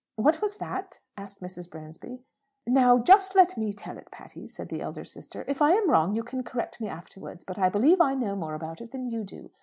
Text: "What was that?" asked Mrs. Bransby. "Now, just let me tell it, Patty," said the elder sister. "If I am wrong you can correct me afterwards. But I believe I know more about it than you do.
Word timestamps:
"What 0.15 0.41
was 0.41 0.55
that?" 0.55 0.99
asked 1.15 1.41
Mrs. 1.43 1.69
Bransby. 1.69 2.23
"Now, 2.65 2.97
just 2.97 3.35
let 3.35 3.55
me 3.55 3.71
tell 3.71 3.99
it, 3.99 4.09
Patty," 4.09 4.47
said 4.47 4.69
the 4.69 4.81
elder 4.81 5.03
sister. 5.05 5.45
"If 5.47 5.61
I 5.61 5.73
am 5.73 5.91
wrong 5.91 6.15
you 6.15 6.23
can 6.23 6.41
correct 6.43 6.81
me 6.81 6.87
afterwards. 6.87 7.43
But 7.43 7.59
I 7.59 7.69
believe 7.69 8.01
I 8.01 8.15
know 8.15 8.35
more 8.35 8.55
about 8.55 8.81
it 8.81 8.93
than 8.93 9.11
you 9.11 9.23
do. 9.23 9.51